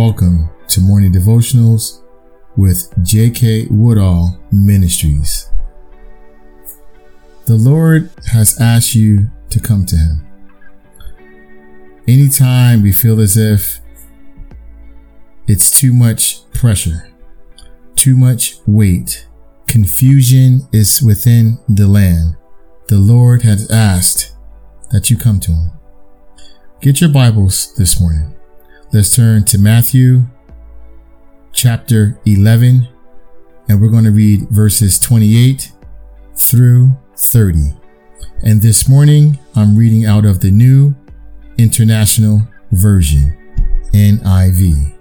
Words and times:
welcome 0.00 0.48
to 0.68 0.80
Morning 0.80 1.12
Devotionals 1.12 2.00
with 2.56 2.92
J.K. 3.02 3.66
Woodall 3.70 4.40
Ministries. 4.50 5.50
The 7.46 7.56
Lord 7.56 8.10
has 8.32 8.60
asked 8.60 8.94
you 8.94 9.30
to 9.50 9.60
come 9.60 9.84
to 9.86 9.96
Him. 9.96 10.26
Anytime 12.08 12.82
we 12.82 12.92
feel 12.92 13.20
as 13.20 13.36
if 13.36 13.80
it's 15.46 15.70
too 15.70 15.92
much 15.92 16.50
pressure, 16.52 17.10
too 17.94 18.16
much 18.16 18.56
weight, 18.66 19.28
confusion 19.66 20.68
is 20.72 21.02
within 21.02 21.58
the 21.68 21.86
land, 21.86 22.36
the 22.88 22.98
Lord 22.98 23.42
has 23.42 23.70
asked 23.70 24.34
that 24.90 25.10
you 25.10 25.18
come 25.18 25.40
to 25.40 25.52
Him. 25.52 25.70
Get 26.80 27.00
your 27.00 27.10
Bibles 27.10 27.74
this 27.74 28.00
morning. 28.00 28.34
Let's 28.92 29.14
turn 29.14 29.44
to 29.44 29.56
Matthew 29.56 30.24
chapter 31.52 32.18
11, 32.24 32.88
and 33.68 33.80
we're 33.80 33.88
going 33.88 34.02
to 34.02 34.10
read 34.10 34.48
verses 34.50 34.98
28 34.98 35.70
through 36.36 36.90
30. 37.16 37.76
And 38.42 38.60
this 38.60 38.88
morning, 38.88 39.38
I'm 39.54 39.76
reading 39.76 40.06
out 40.06 40.24
of 40.24 40.40
the 40.40 40.50
New 40.50 40.96
International 41.56 42.42
Version, 42.72 43.38
NIV. 43.92 44.92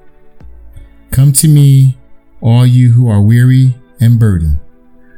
Come 1.10 1.34
to 1.34 1.48
me, 1.48 1.98
all 2.42 2.68
you 2.68 2.92
who 2.92 3.10
are 3.10 3.24
weary 3.24 3.76
and 4.00 4.20
burdened. 4.20 4.60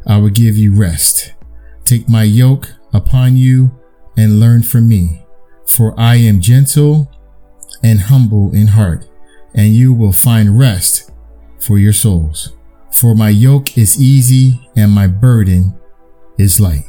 I 0.08 0.16
will 0.16 0.30
give 0.30 0.56
you 0.56 0.74
rest. 0.74 1.34
Take 1.84 2.08
my 2.08 2.24
yoke 2.24 2.70
upon 2.94 3.36
you 3.36 3.78
and 4.16 4.40
learn 4.40 4.64
from 4.64 4.88
me, 4.88 5.26
for 5.68 5.94
I 6.00 6.16
am 6.16 6.40
gentle 6.40 7.12
and 7.84 8.02
humble 8.02 8.54
in 8.54 8.68
heart, 8.68 9.10
and 9.54 9.76
you 9.76 9.94
will 9.94 10.14
find 10.14 10.58
rest 10.58 11.12
for 11.60 11.78
your 11.78 11.94
souls. 11.94 12.54
For 12.92 13.16
my 13.16 13.30
yoke 13.30 13.78
is 13.78 14.02
easy 14.02 14.70
and 14.76 14.92
my 14.92 15.08
burden 15.08 15.80
is 16.38 16.60
light. 16.60 16.86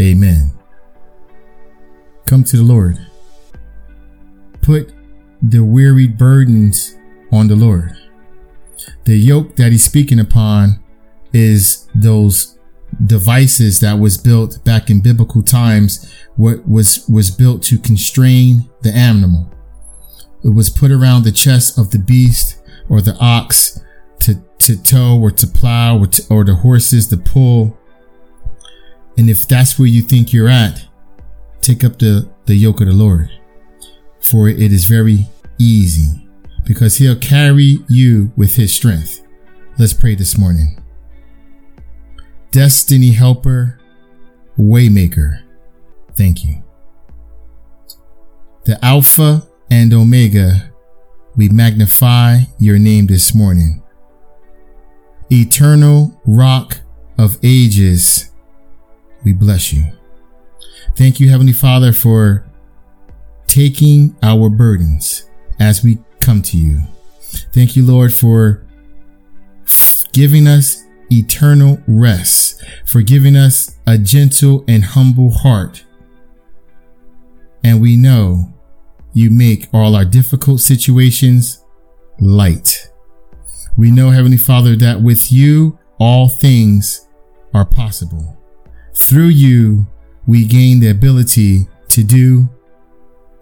Amen. 0.00 0.52
Come 2.26 2.44
to 2.44 2.56
the 2.56 2.62
Lord. 2.62 2.98
Put 4.62 4.92
the 5.42 5.64
wearied 5.64 6.16
burdens 6.16 6.96
on 7.32 7.48
the 7.48 7.56
Lord. 7.56 7.96
The 9.04 9.16
yoke 9.16 9.56
that 9.56 9.72
he's 9.72 9.84
speaking 9.84 10.20
upon 10.20 10.82
is 11.32 11.88
those 11.94 12.58
devices 13.04 13.80
that 13.80 13.98
was 13.98 14.16
built 14.16 14.64
back 14.64 14.90
in 14.90 15.00
biblical 15.00 15.42
times 15.42 16.10
what 16.36 16.66
was 16.66 17.06
was 17.08 17.30
built 17.30 17.62
to 17.62 17.78
constrain 17.78 18.68
the 18.82 18.90
animal 18.90 19.50
it 20.44 20.54
was 20.54 20.70
put 20.70 20.90
around 20.90 21.24
the 21.24 21.32
chest 21.32 21.78
of 21.78 21.90
the 21.90 21.98
beast 21.98 22.62
or 22.88 23.00
the 23.00 23.16
ox 23.18 23.80
to, 24.20 24.34
to 24.58 24.80
tow 24.82 25.18
or 25.20 25.30
to 25.30 25.46
plow 25.46 25.98
or, 25.98 26.06
to, 26.06 26.22
or 26.30 26.44
the 26.44 26.54
horses 26.54 27.08
to 27.08 27.16
pull. 27.16 27.76
And 29.16 29.28
if 29.28 29.48
that's 29.48 29.78
where 29.78 29.88
you 29.88 30.02
think 30.02 30.32
you're 30.32 30.48
at, 30.48 30.86
take 31.60 31.82
up 31.82 31.98
the, 31.98 32.28
the 32.46 32.54
yoke 32.54 32.80
of 32.80 32.86
the 32.86 32.92
Lord. 32.92 33.30
For 34.20 34.48
it 34.48 34.72
is 34.72 34.84
very 34.84 35.26
easy 35.58 36.28
because 36.64 36.96
he'll 36.98 37.18
carry 37.18 37.78
you 37.88 38.32
with 38.36 38.54
his 38.54 38.72
strength. 38.72 39.24
Let's 39.78 39.92
pray 39.92 40.14
this 40.14 40.38
morning. 40.38 40.82
Destiny 42.50 43.12
helper, 43.12 43.78
waymaker. 44.58 45.42
Thank 46.14 46.44
you. 46.44 46.62
The 48.64 48.82
Alpha 48.84 49.48
and 49.70 49.92
Omega, 49.92 50.72
we 51.36 51.48
magnify 51.48 52.38
your 52.58 52.78
name 52.78 53.06
this 53.06 53.34
morning. 53.34 53.82
Eternal 55.30 56.20
Rock 56.26 56.80
of 57.18 57.38
Ages, 57.42 58.30
we 59.24 59.32
bless 59.32 59.72
you. 59.72 59.84
Thank 60.96 61.20
you, 61.20 61.28
Heavenly 61.28 61.52
Father, 61.52 61.92
for 61.92 62.44
taking 63.46 64.16
our 64.22 64.48
burdens 64.48 65.28
as 65.60 65.84
we 65.84 65.98
come 66.20 66.42
to 66.42 66.56
you. 66.56 66.82
Thank 67.52 67.76
you, 67.76 67.84
Lord, 67.84 68.12
for 68.12 68.64
giving 70.12 70.46
us 70.46 70.82
eternal 71.10 71.78
rest, 71.86 72.62
for 72.86 73.02
giving 73.02 73.36
us 73.36 73.76
a 73.86 73.98
gentle 73.98 74.64
and 74.66 74.84
humble 74.84 75.30
heart. 75.30 75.84
And 77.62 77.80
we 77.80 77.96
know 77.96 78.54
you 79.18 79.30
make 79.30 79.66
all 79.74 79.96
our 79.96 80.04
difficult 80.04 80.60
situations 80.60 81.64
light. 82.20 82.88
We 83.76 83.90
know, 83.90 84.10
Heavenly 84.10 84.36
Father, 84.36 84.76
that 84.76 85.02
with 85.02 85.32
you, 85.32 85.76
all 85.98 86.28
things 86.28 87.08
are 87.52 87.64
possible. 87.64 88.38
Through 88.94 89.28
you, 89.28 89.88
we 90.26 90.44
gain 90.44 90.78
the 90.78 90.90
ability 90.90 91.66
to 91.88 92.04
do 92.04 92.48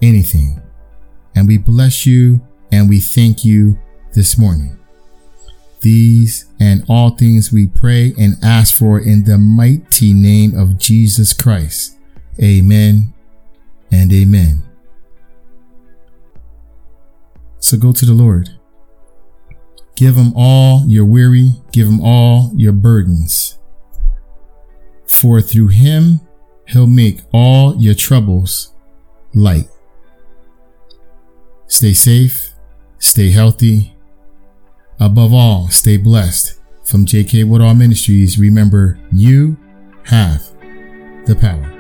anything. 0.01 0.63
And 1.35 1.47
we 1.47 1.59
bless 1.59 2.07
you 2.07 2.41
and 2.73 2.89
we 2.89 3.01
thank 3.01 3.45
you 3.45 3.79
this 4.15 4.39
morning. 4.39 4.79
These 5.83 6.47
and 6.59 6.85
all 6.89 7.11
things 7.11 7.53
we 7.53 7.67
pray 7.67 8.15
and 8.19 8.43
ask 8.43 8.75
for 8.75 8.99
in 8.99 9.25
the 9.25 9.37
mighty 9.37 10.15
name 10.15 10.59
of 10.59 10.79
Jesus 10.79 11.35
Christ. 11.35 11.99
Amen 12.43 13.13
and 13.93 14.11
amen. 14.11 14.66
So 17.67 17.77
go 17.77 17.91
to 17.91 18.07
the 18.07 18.13
Lord. 18.13 18.51
Give 19.97 20.15
him 20.15 20.33
all 20.37 20.85
your 20.87 21.05
weary, 21.05 21.55
give 21.73 21.89
him 21.89 22.01
all 22.01 22.53
your 22.55 22.71
burdens. 22.71 23.59
For 25.09 25.41
through 25.41 25.69
him, 25.69 26.21
he'll 26.69 26.87
make 26.87 27.23
all 27.33 27.75
your 27.75 27.95
troubles 27.95 28.73
light. 29.35 29.69
Stay 31.67 31.93
safe, 31.93 32.53
stay 33.01 33.33
healthy. 33.33 33.97
Above 35.01 35.33
all, 35.33 35.69
stay 35.69 35.97
blessed. 35.97 36.61
From 36.85 37.05
JK 37.05 37.49
Woodall 37.49 37.75
Ministries, 37.75 38.39
remember 38.39 38.97
you 39.11 39.57
have 40.05 40.41
the 41.27 41.35
power. 41.35 41.76